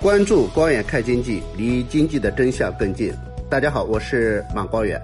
[0.00, 3.12] 关注光远看经济，离经济的真相更近。
[3.50, 5.02] 大家好，我是马光远。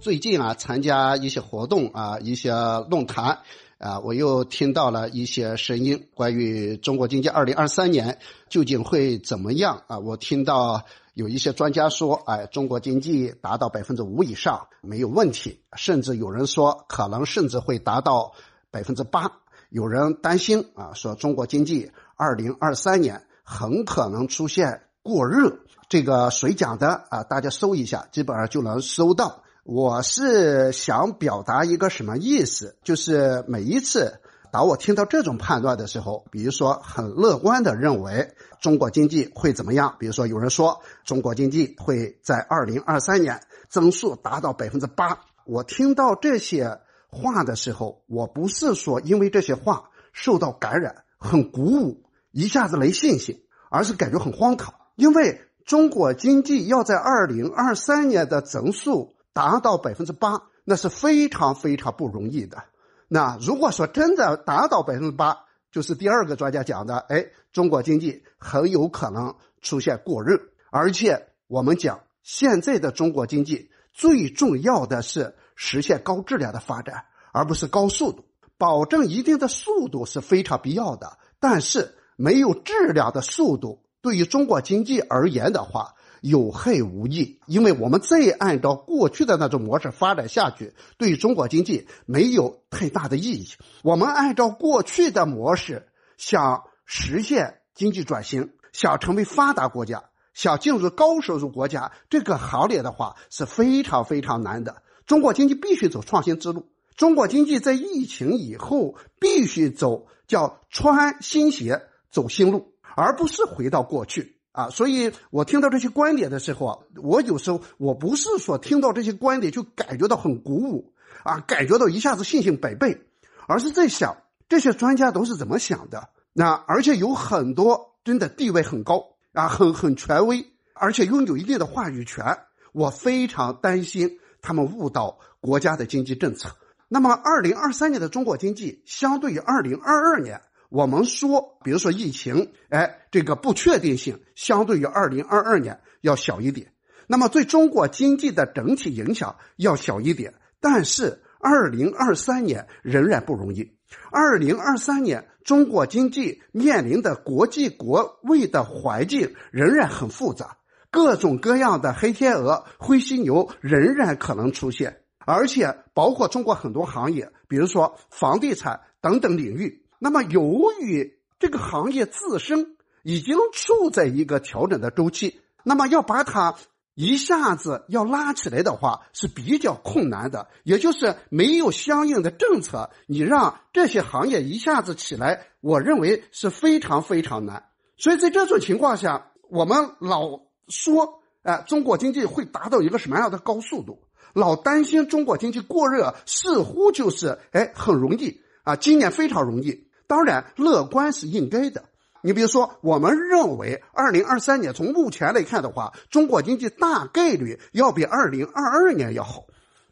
[0.00, 2.52] 最近啊，参加一些活动啊，一些
[2.90, 3.38] 论坛
[3.78, 8.18] 啊，我又听到了一些声音，关于中国经济二零二三年
[8.48, 10.00] 究竟会怎么样啊？
[10.00, 10.82] 我听到
[11.14, 18.32] 有一些专家说，哎，中国经济达到百分之五以上没有问题，甚至有人说可能甚至会达到
[18.72, 19.30] 百分之八。
[19.70, 25.60] 有人担心啊，说中国经济二零二三年很可能出现过热。
[25.88, 27.22] 这个谁讲的啊？
[27.22, 29.42] 大家搜一下，基本上就能搜到。
[29.64, 32.76] 我是想表达一个什么意思？
[32.84, 34.20] 就是每一次
[34.52, 39.96] 当我听到这种判断的时候，比如说很乐观的认为中国经济会怎么样？
[39.98, 45.20] 比如说有人说中国经济会在二零二三年增速达到百分之八。
[45.46, 46.80] 我听到这些。
[47.12, 54.74] 话的时候，我不是说因为这些话受到感染，很鼓舞，一下子没信心，而是感觉很荒唐。
[54.96, 62.64] 因为中国经济要在二零二三年的增速达到百分之八，那是非常非常不容易的。
[63.08, 65.38] 那如果说真的达到百分之八，
[65.72, 70.40] 就是第二个专家讲的，哎，中国经济很有可能出现过热。
[70.70, 75.36] 而且我们讲，现在的中国经济最重要的是。
[75.62, 78.24] 实现高质量的发展，而不是高速度。
[78.56, 87.40] 保证一定的速度是非常必要的，但是没有质量的速度，对于中国经济而言的话，有害无益。
[87.46, 93.48] 因为我们再按照过去的那种模式发展下去，对于中国经济没有太大的意义。
[93.82, 100.04] 我们按照过去的模式，想实现经济转型，想成为发达国家，
[100.34, 104.82] 想进入高收入国家这个行列的话，是非常非常难的。
[105.06, 106.68] 中国经济必须走创新之路。
[106.96, 114.70] 中国经济在疫情以后必须走叫穿新鞋走新路，而不是回到过去啊！
[114.70, 120.92] 所以我听到这些观点的时候啊，我有时候我不是说听到这些观点就感觉到很鼓舞
[121.24, 123.00] 啊，感觉到一下子信心百倍，
[123.46, 124.16] 而是在想
[124.48, 126.10] 这些专家都是怎么想的。
[126.32, 132.38] 那而且有很多真的地位很高啊，很很权威，而且拥有一定的话语权。
[132.72, 134.18] 我非常担心。
[134.42, 136.56] 他们误导国家的经济政策。
[136.88, 146.72] 那么，二零二三年的中国经济相对于二零二二年，我们说，比如说疫情，哎，这个不确定性相对于二零二二年要小一点。
[147.08, 150.34] 那么，对中国经济的整体影响要小一点。
[150.60, 153.72] 但是，二零二三年仍然不容易。
[154.12, 160.58] 二零二三年，中国经济面临的国际国位的环境仍然很复杂。
[160.92, 169.82] 各种各样的黑天鹅、灰犀牛仍然可能出现，而且包括中国很多行业，比如说房地产等等领域。
[170.00, 176.56] 那么，由于这个行业自身已经处在一个调整的周期，那么要把它
[176.94, 180.48] 一下子要拉起来的话是比较困难的。
[180.64, 187.66] 也就是没有相应的政策，你让这些行业一下子起来，我认为是非常非常难。
[187.96, 190.40] 所以在这种情况下，我们老。
[190.72, 194.04] 说，哎，中国经济会达到一个什么样的高速度？
[194.34, 199.88] 老担心中国经济过热，似乎就是，哎，很容易啊，今年非常容易。
[200.10, 201.84] 当然，乐观是应该的。
[202.20, 209.44] 你比如说，我们认为，二零二三年从目前来看的话，中国经济大概率要比二零二二年要好，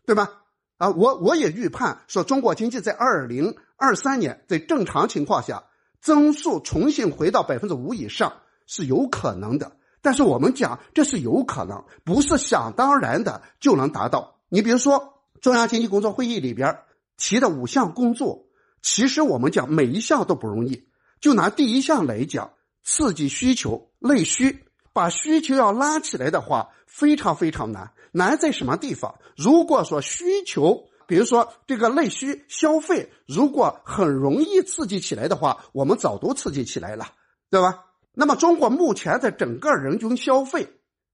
[0.04, 0.42] 对吧？
[0.76, 5.62] 啊，我我也预判说，中国经济在二零二三年在正常情况下
[6.00, 8.32] 增速重新回到百分之五以上
[8.66, 9.70] 是有可能的。
[10.02, 14.40] 但是我们讲这是有可能，不是想当然的就能达到。
[14.48, 16.80] 你比如说中央经济工作会议里边
[17.16, 18.47] 提的五项工作，
[18.82, 20.88] 其实我们讲每一项都不容易。
[21.20, 22.52] 就拿第一项来讲，
[22.84, 27.92] 刺激需求、内需，把需求要拉起来的话，非常非常难。
[28.12, 29.18] 难在什么地方？
[29.36, 37.06] 如果说需求，比如说这个内需消费，如果很容易刺激起来的话，我们早都刺激起来了，
[37.50, 37.84] 对吧？
[38.14, 40.68] 那么，中国目前的整个人均消费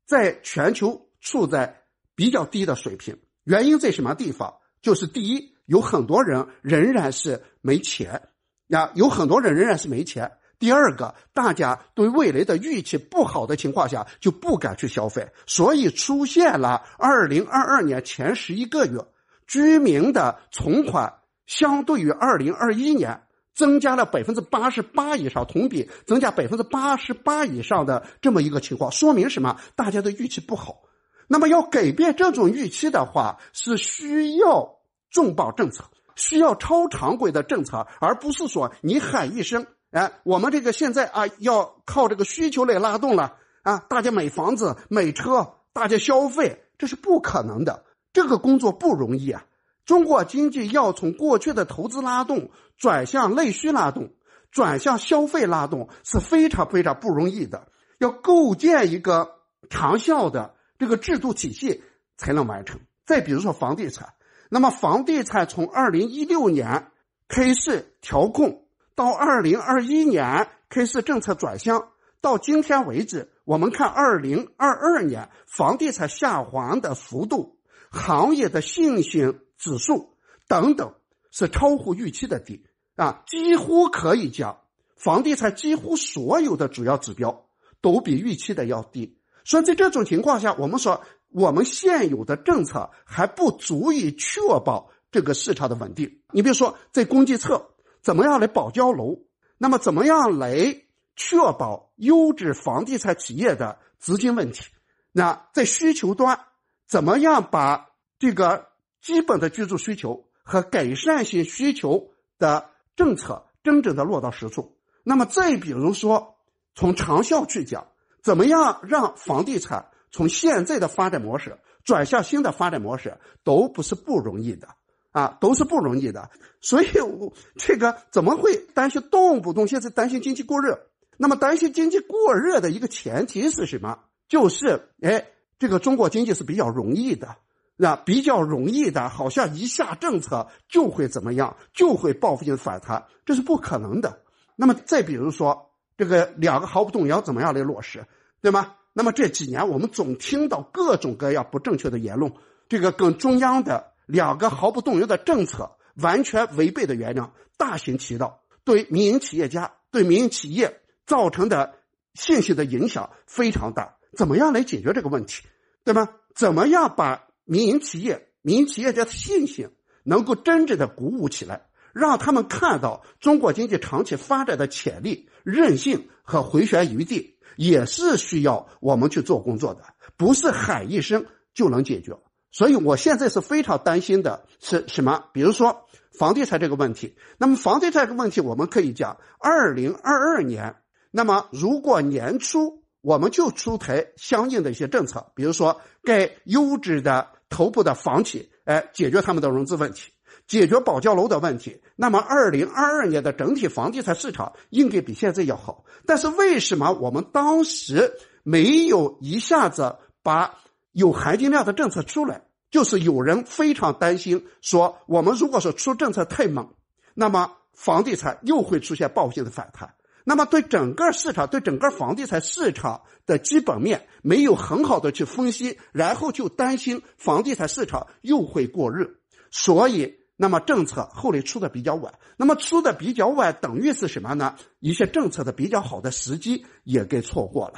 [0.07, 1.83] 在全球处在
[2.15, 4.55] 比较低的水平，原因在什么地方？
[4.83, 8.23] 就是第一，有很多人仍然是没钱，
[8.69, 10.33] 呀，有很多人仍然是没钱。
[10.59, 19.05] 第二个，大家对未来的预期不好的情况下，就不敢去消费，所以出现了二零二二年前十一个月
[19.47, 21.15] 居民的存款
[21.47, 23.21] 相对于二零二一年。
[23.55, 29.61] 增加了百分之八十八以上，同比增加百分之八十八以上的这么一个情况，说明什么？
[29.77, 30.83] 大家的预期不好。
[31.29, 34.81] 那么要改变这种预期的话，是需要
[35.15, 35.85] 重磅政策，
[36.17, 47.85] 需要超常规的政策，而不是说你喊一声，哎，我们这个现在啊，要靠这个需求来拉动了啊，大家买房子、买车，大家消费，这是不可能的。
[48.13, 49.45] 这个工作不容易啊。
[49.87, 54.15] 中国经济要从过去的投资拉动转向内需拉动，
[54.51, 57.69] 转向消费拉动，是非常非常不容易的。
[57.99, 59.37] 要构建一个
[59.71, 61.85] 长效的这个制度体系
[62.17, 62.81] 才能完成。
[63.07, 64.15] 再比如说房地产，
[64.55, 66.93] 那么房地产从二零一六年
[67.27, 68.63] 开始调控。
[68.95, 71.89] 到二零二一年开始政策转向，
[72.21, 77.59] 到今天为止，我们看二零二二年房地产下滑的幅度、
[77.91, 80.15] 行业的信心指数
[80.47, 80.95] 等等，
[81.33, 82.65] 是超乎预期的低
[82.95, 83.25] 啊！
[83.27, 84.61] 几乎可以讲，
[84.97, 87.47] 房地产几乎所有的主要指标
[87.81, 89.19] 都比预期的要低。
[89.45, 91.03] 所以在这种情况下，我们说
[91.35, 96.21] 我们现有的政策还不足以确保这个市场的稳定。
[96.31, 97.71] 你比如说，在供给侧。
[98.03, 99.21] 怎么样来保交楼？
[99.57, 100.83] 那么怎么样来
[101.17, 104.63] 确保优质房地产企业的资金问题？
[105.11, 106.39] 那在需求端，
[106.87, 107.89] 怎么样把
[108.19, 108.69] 这个
[109.01, 114.77] 基本的居住需求和改善性需求的政策真正的落到实处？
[115.03, 116.37] 那么再比如说，
[116.75, 117.87] 从长效去讲，
[118.23, 124.69] 怎么样让房地产从现在的发展模式转向新的发展模式，都不是不容易的。
[125.11, 126.29] 啊，都是不容易的，
[126.61, 130.89] 所以，我这个怎么会担心动不动现在担心经济过热？
[131.17, 134.01] 那么担心经济过热的一个前提是什么？
[134.29, 135.29] 就是，哎，
[135.61, 137.37] 这个中国经济是比较容易的，
[137.79, 144.19] 啊，比较容易的，好像一下政策就会怎么样，就会报复性反弹，这是不可能的。
[144.57, 148.05] 那么再比如说，这个两个毫不动摇怎么样来落实，
[148.43, 148.75] 对吗？
[148.95, 152.33] 那么这几年我们总听到各种各样不正确的言论，
[152.71, 153.93] 这个跟中央的。
[154.07, 161.77] 两个毫不动摇的政策完全违背的原谅，大行其道，对民营企业家、对民营企业造成的
[162.13, 163.97] 信息的影响非常大。
[164.13, 165.45] 怎么样来解决这个问题，
[165.85, 166.11] 对吗？
[166.35, 169.71] 怎么样把民营企业、民营企业家的信心
[170.03, 171.63] 能够真正的鼓舞起来，
[171.95, 179.83] 让他们看到中国经济长期发展的潜力、韧性和回旋余地，也是需要我们去做工作的，
[180.17, 182.17] 不是喊一声就能解决。
[182.51, 185.25] 所以，我现在是非常担心的是什么？
[185.33, 185.87] 比如说
[186.17, 187.17] 房地产这个问题。
[187.37, 190.77] 那么，房地产这个问题，我们可以讲，二零二二年，
[191.11, 200.13] 那么如果年初我们就出台相应的一些政策，比如说给优质的头部的房企，哎，解决他们的融资问题，
[200.47, 205.85] 解决保交楼的问题，那么二零二二年的整体房地产市场应该比现在要好。
[206.07, 208.13] 但是，为什么我们当时
[208.43, 210.55] 没有一下子把？
[210.97, 216.73] 有含金量的政策出来，就是有人非常担心，说我们如果说出政策太猛，
[217.15, 219.93] 那么房地产又会出现报复性的反弹，
[220.23, 229.11] 那么对整个市场、对整个房地产市场的基本面没有很好的去分析，然后就担心房地产市场又会过热，
[229.51, 234.57] 所以那么政策后来出的比较晚，那么出的比较晚等于是什么呢？
[234.81, 237.75] 一些政策的比较好的时机也给错过了。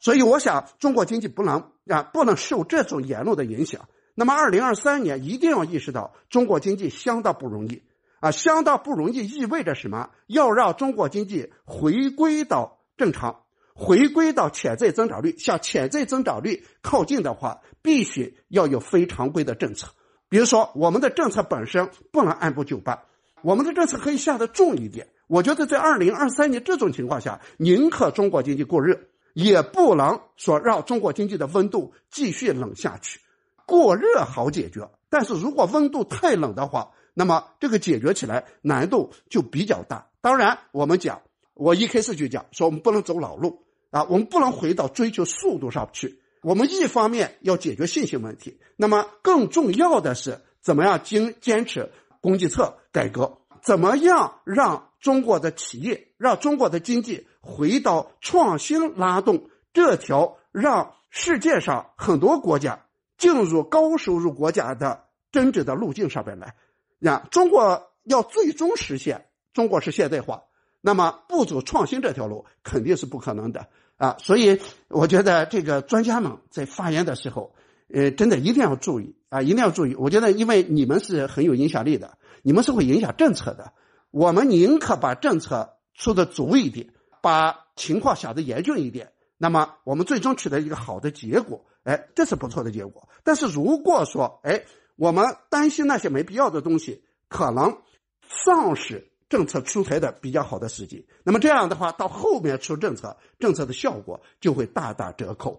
[0.00, 3.88] 所以，我想中国经济不能啊，不能受这种言论的影响。
[4.14, 7.82] 那么，二零二三年一定要意识到，中国经济相当不容易
[8.20, 10.10] 啊，相当不容易意味着什么？
[10.26, 19.88] 要让中国经济回归到正常，回归到潜在增长率，向潜在增长率靠近的话，必须要有非常规的政策。
[20.30, 22.98] 比如说，我们的政策本身不能按部就班，
[23.42, 25.08] 我们的政策可以下得重一点。
[25.26, 28.98] 我觉得，在二零二三年这种情况下，宁可中国经济过热。
[29.32, 33.20] 也不能说让中国经济的温度继续冷下去，
[33.64, 40.08] 过热好解决，但是如果温度太冷的话，那么这个解决起来难度就比较大。
[40.20, 41.22] 当然，我们讲，
[41.54, 46.20] 我一开始就讲说我们不能走老路啊，我们不能回到追求速度上去。
[46.42, 54.86] 我们一方面要解决信心问题，那么更重要的是怎么样经坚持供给侧改革，怎么样让。
[55.00, 62.84] 中国的企业让中国的经济回到创新拉动这条让世界上很多国家
[63.16, 66.54] 进入高收入国家的真正的路径上边来，
[66.98, 70.42] 那，中国要最终实现中国式现代化，
[70.82, 73.68] 那么不走创新这条路肯定是不可能的
[74.00, 74.16] 啊！
[74.18, 77.54] 所以我觉得这个专家们在发言的时候，
[77.92, 79.94] 呃，真的一定要注意啊，一定要注意。
[79.94, 83.74] 我觉得，因为你们是很有影响力的，你们是会影响政策的。
[84.10, 93.06] 我们宁可把政策出的足一点，把情况想的严峻一点，那么我们最终取得一个好的结果，哎，这是不错的结果。
[93.22, 94.64] 但是如果说，哎，
[94.96, 97.82] 我们担心那些没必要的东西，可能
[98.26, 101.06] 丧失政策出台的比较好的时机。
[101.22, 105.58] 那么这样的话，到后面出政策，政策的效果就会大打折扣。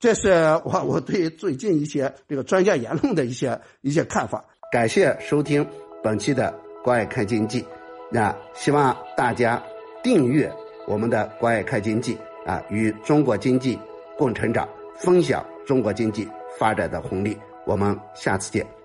[0.00, 0.30] 这是
[0.64, 4.44] 我我对最近一些这个专家言论的一些一些看法。
[4.70, 5.66] 感谢收听
[6.02, 7.62] 本期的《关爱看经济》，
[8.10, 9.60] 那希望大家
[10.02, 10.52] 订阅
[10.86, 12.16] 我们的《关爱看经济》
[12.48, 13.76] 啊，与中国经济
[14.16, 17.36] 共成长，分享中国经济发展的红利。
[17.66, 18.77] 我们下次见。